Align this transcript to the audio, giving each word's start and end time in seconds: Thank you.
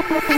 Thank 0.00 0.30
you. 0.30 0.37